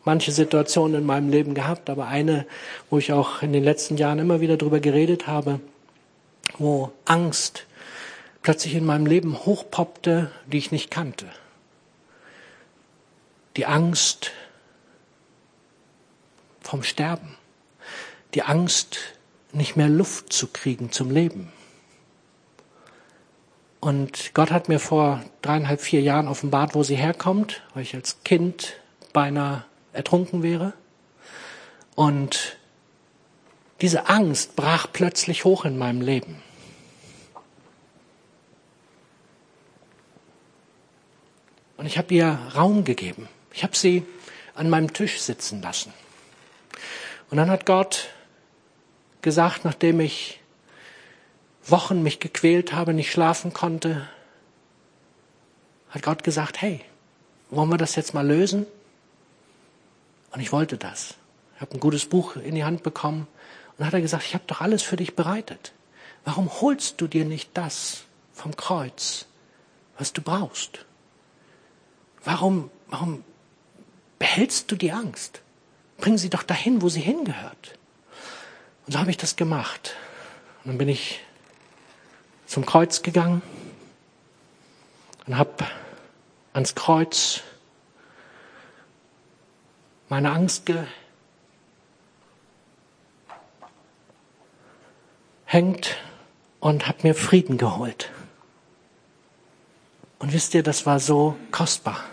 [0.03, 2.45] manche Situationen in meinem Leben gehabt, aber eine,
[2.89, 5.61] wo ich auch in den letzten Jahren immer wieder drüber geredet habe,
[6.57, 7.65] wo Angst
[8.41, 11.27] plötzlich in meinem Leben hochpoppte, die ich nicht kannte.
[13.55, 14.31] Die Angst
[16.59, 17.37] vom Sterben.
[18.33, 19.12] Die Angst,
[19.53, 21.51] nicht mehr Luft zu kriegen zum Leben.
[23.79, 28.23] Und Gott hat mir vor dreieinhalb, vier Jahren offenbart, wo sie herkommt, weil ich als
[28.23, 28.75] Kind
[29.11, 30.73] beinahe ertrunken wäre.
[31.95, 32.57] Und
[33.81, 36.41] diese Angst brach plötzlich hoch in meinem Leben.
[41.75, 43.27] Und ich habe ihr Raum gegeben.
[43.53, 44.05] Ich habe sie
[44.55, 45.93] an meinem Tisch sitzen lassen.
[47.29, 48.12] Und dann hat Gott
[49.23, 50.39] gesagt, nachdem ich
[51.65, 54.07] Wochen mich gequält habe, nicht schlafen konnte,
[55.89, 56.81] hat Gott gesagt, hey,
[57.49, 58.67] wollen wir das jetzt mal lösen?
[60.31, 61.15] Und ich wollte das.
[61.55, 63.27] Ich habe ein gutes Buch in die Hand bekommen
[63.77, 65.73] und hat er gesagt, ich habe doch alles für dich bereitet.
[66.25, 69.25] Warum holst du dir nicht das vom Kreuz,
[69.97, 70.85] was du brauchst?
[72.23, 73.23] Warum, warum
[74.19, 75.41] behältst du die Angst?
[75.97, 77.77] Bring sie doch dahin, wo sie hingehört.
[78.85, 79.95] Und so habe ich das gemacht.
[80.63, 81.21] Und dann bin ich
[82.45, 83.41] zum Kreuz gegangen
[85.25, 85.65] und habe
[86.53, 87.41] ans Kreuz
[90.09, 90.65] meine Angst
[95.45, 95.97] gehängt
[96.59, 98.11] und habe mir Frieden geholt.
[100.19, 102.03] Und wisst ihr, das war so kostbar.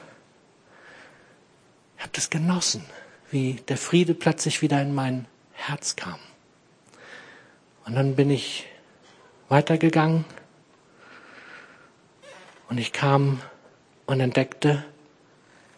[1.97, 2.85] Ich habe das genossen,
[3.31, 6.19] wie der Friede plötzlich wieder in mein Herz kam.
[7.85, 8.67] Und dann bin ich
[9.49, 10.25] weitergegangen
[12.69, 13.41] und ich kam
[14.07, 14.85] und entdeckte,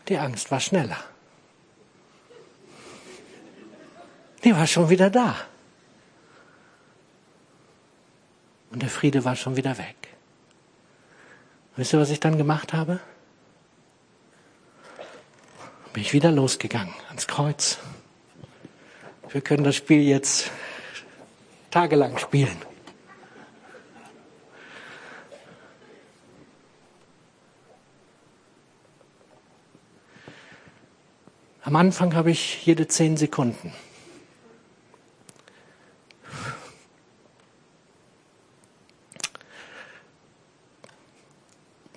[0.08, 0.98] die Angst war schneller.
[4.44, 5.36] Die war schon wieder da.
[8.70, 9.96] Und der Friede war schon wieder weg.
[11.76, 13.00] Wisst ihr, was ich dann gemacht habe?
[15.92, 17.78] bin ich wieder losgegangen ans Kreuz.
[19.28, 20.50] Wir können das Spiel jetzt
[21.72, 22.56] tagelang spielen.
[31.62, 33.72] Am Anfang habe ich jede zehn Sekunden.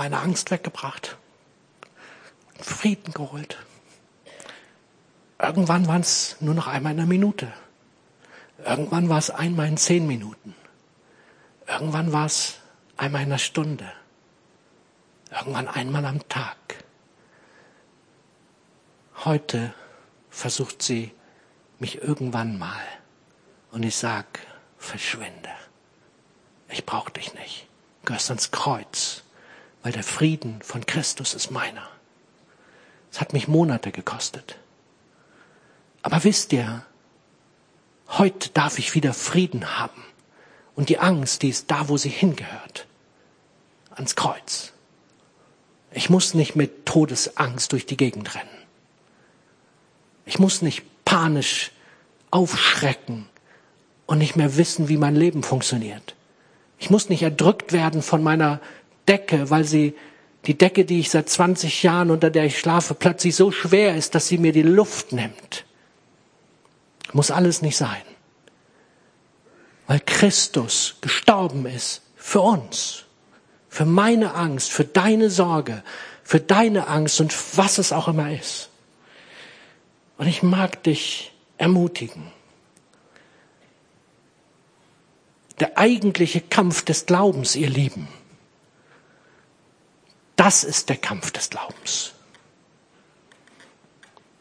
[0.06, 1.18] meine Angst weggebracht,
[2.62, 3.58] Frieden geholt.
[5.40, 7.52] Irgendwann waren es nur noch einmal in einer Minute.
[8.66, 10.56] Irgendwann war es einmal in zehn Minuten.
[11.68, 12.58] Irgendwann war es
[12.98, 13.92] einmal in einer Stunde.
[15.32, 16.58] Irgendwann einmal am Tag.
[19.24, 19.74] Heute
[20.32, 21.12] versucht sie
[21.78, 22.82] mich irgendwann mal.
[23.72, 24.40] Und ich sag,
[24.80, 25.50] verschwinde.
[26.70, 27.68] Ich brauche dich nicht.
[28.02, 29.24] Du gehörst ans Kreuz,
[29.84, 31.88] weil der Frieden von Christus ist meiner.
[33.12, 34.58] Es hat mich Monate gekostet.
[36.02, 36.86] Aber wisst ihr,
[38.08, 40.04] heute darf ich wieder Frieden haben.
[40.76, 42.88] Und die Angst, die ist da, wo sie hingehört.
[43.92, 44.74] Ans Kreuz.
[45.92, 48.50] Ich muss nicht mit Todesangst durch die Gegend rennen.
[50.26, 51.72] Ich muss nicht panisch
[52.32, 53.28] aufschrecken
[54.06, 56.16] und nicht mehr wissen, wie mein Leben funktioniert.
[56.78, 58.60] Ich muss nicht erdrückt werden von meiner
[59.08, 59.96] Decke, weil sie
[60.46, 64.14] die Decke, die ich seit 20 Jahren unter der ich schlafe, plötzlich so schwer ist,
[64.16, 65.66] dass sie mir die Luft nimmt.
[67.16, 68.02] Muss alles nicht sein.
[69.88, 73.06] Weil Christus gestorben ist für uns,
[73.70, 75.82] für meine Angst, für deine Sorge,
[76.26, 78.68] für deine Angst und was es auch immer ist.
[80.18, 82.34] Und ich mag dich ermutigen.
[85.62, 88.10] Der eigentliche Kampf des Glaubens, ihr Lieben,
[90.36, 92.12] das ist der Kampf des Glaubens.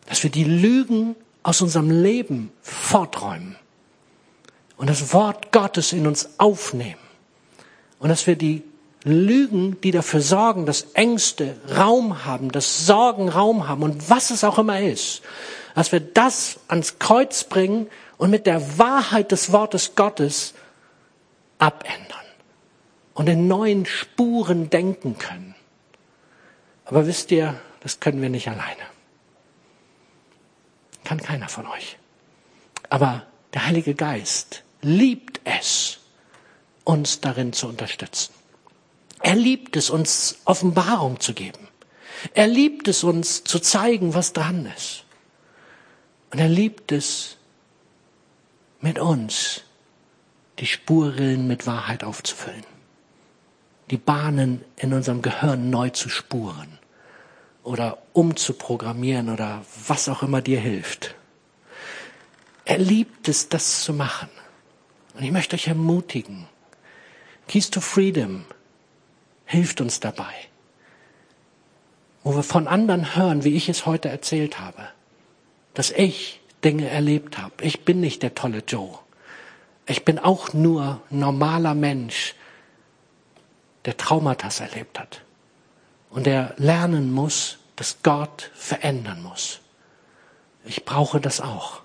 [0.06, 1.14] Dass wir die Lügen
[1.44, 3.56] aus unserem Leben forträumen
[4.76, 6.98] und das Wort Gottes in uns aufnehmen
[8.00, 8.64] und dass wir die
[9.04, 14.42] Lügen, die dafür sorgen, dass Ängste Raum haben, dass Sorgen Raum haben und was es
[14.42, 15.22] auch immer ist,
[15.74, 20.54] dass wir das ans Kreuz bringen und mit der Wahrheit des Wortes Gottes
[21.58, 22.00] abändern
[23.12, 25.54] und in neuen Spuren denken können.
[26.86, 28.93] Aber wisst ihr, das können wir nicht alleine.
[31.04, 31.98] Kann keiner von euch.
[32.88, 35.98] Aber der Heilige Geist liebt es,
[36.82, 38.34] uns darin zu unterstützen.
[39.20, 41.68] Er liebt es, uns Offenbarung zu geben.
[42.34, 45.04] Er liebt es, uns zu zeigen, was dran ist.
[46.30, 47.36] Und er liebt es,
[48.80, 49.62] mit uns
[50.58, 52.64] die Spurrillen mit Wahrheit aufzufüllen.
[53.90, 56.78] Die Bahnen in unserem Gehirn neu zu spuren
[57.64, 61.14] oder umzuprogrammieren oder was auch immer dir hilft.
[62.66, 64.28] Er liebt es, das zu machen.
[65.14, 66.46] Und ich möchte euch ermutigen.
[67.48, 68.44] Keys to Freedom
[69.46, 70.32] hilft uns dabei.
[72.22, 74.88] Wo wir von anderen hören, wie ich es heute erzählt habe,
[75.74, 77.62] dass ich Dinge erlebt habe.
[77.62, 78.98] Ich bin nicht der tolle Joe.
[79.86, 82.34] Ich bin auch nur normaler Mensch,
[83.84, 85.23] der Traumata erlebt hat
[86.14, 89.58] und der lernen muss, dass Gott verändern muss.
[90.64, 91.82] Ich brauche das auch.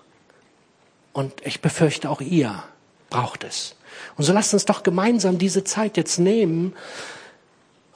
[1.13, 2.63] Und ich befürchte, auch ihr
[3.09, 3.75] braucht es.
[4.15, 6.75] Und so lasst uns doch gemeinsam diese Zeit jetzt nehmen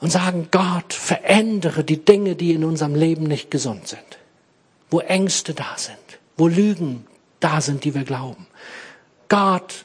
[0.00, 4.18] und sagen, Gott, verändere die Dinge, die in unserem Leben nicht gesund sind.
[4.90, 5.96] Wo Ängste da sind,
[6.36, 7.06] wo Lügen
[7.38, 8.48] da sind, die wir glauben.
[9.28, 9.84] Gott,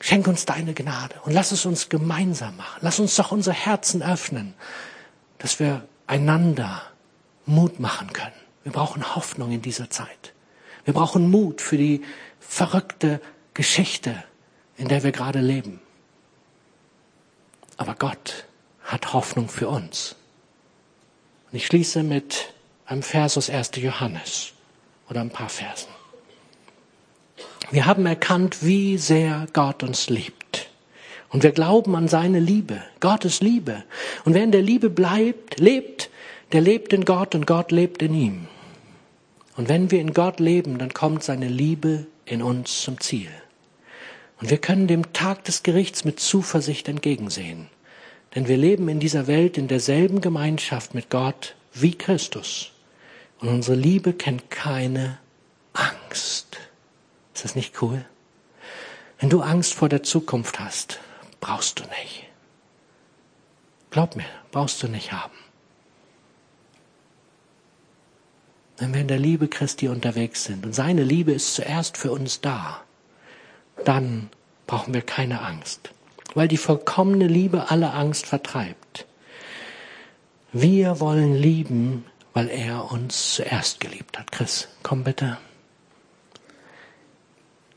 [0.00, 2.80] schenk uns deine Gnade und lass es uns gemeinsam machen.
[2.82, 4.52] Lass uns doch unsere Herzen öffnen,
[5.38, 6.82] dass wir einander
[7.46, 8.34] Mut machen können.
[8.64, 10.32] Wir brauchen Hoffnung in dieser Zeit.
[10.84, 12.02] Wir brauchen Mut für die
[12.40, 13.20] verrückte
[13.54, 14.22] Geschichte,
[14.76, 15.80] in der wir gerade leben.
[17.76, 18.46] Aber Gott
[18.84, 20.16] hat Hoffnung für uns.
[21.50, 22.52] Und ich schließe mit
[22.86, 23.72] einem Vers aus 1.
[23.76, 24.52] Johannes
[25.08, 25.88] oder ein paar Versen.
[27.70, 30.65] Wir haben erkannt, wie sehr Gott uns liebt.
[31.36, 33.84] Und wir glauben an seine Liebe, Gottes Liebe.
[34.24, 36.08] Und wer in der Liebe bleibt, lebt,
[36.52, 38.46] der lebt in Gott und Gott lebt in ihm.
[39.54, 43.28] Und wenn wir in Gott leben, dann kommt seine Liebe in uns zum Ziel.
[44.40, 47.66] Und wir können dem Tag des Gerichts mit Zuversicht entgegensehen.
[48.34, 52.72] Denn wir leben in dieser Welt in derselben Gemeinschaft mit Gott wie Christus.
[53.40, 55.18] Und unsere Liebe kennt keine
[55.74, 56.56] Angst.
[57.34, 58.06] Ist das nicht cool?
[59.18, 60.98] Wenn du Angst vor der Zukunft hast,
[61.40, 62.24] brauchst du nicht.
[63.90, 65.36] Glaub mir, brauchst du nicht haben.
[68.78, 72.40] Wenn wir in der Liebe Christi unterwegs sind und seine Liebe ist zuerst für uns
[72.42, 72.82] da,
[73.84, 74.28] dann
[74.66, 75.90] brauchen wir keine Angst,
[76.34, 79.06] weil die vollkommene Liebe alle Angst vertreibt.
[80.52, 84.30] Wir wollen lieben, weil er uns zuerst geliebt hat.
[84.30, 85.38] Chris, komm bitte.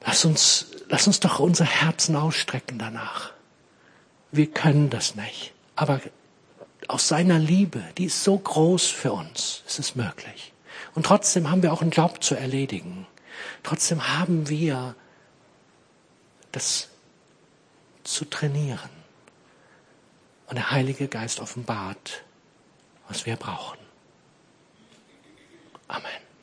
[0.06, 3.32] Lass uns, lass uns doch unser Herzen ausstrecken danach
[4.32, 5.54] wir können das nicht.
[5.76, 6.02] Aber
[6.88, 10.54] aus seiner Liebe, die ist so groß für uns, ist es möglich.
[10.96, 13.08] Und trotzdem haben wir auch einen Job zu erledigen.
[13.64, 14.96] Trotzdem haben wir
[16.52, 16.90] das
[18.04, 18.90] zu trainieren.
[20.48, 22.24] Und der Heilige Geist offenbart,
[23.08, 23.78] was wir brauchen.
[25.88, 26.29] Amen.